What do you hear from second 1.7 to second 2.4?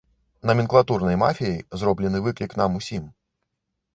зроблены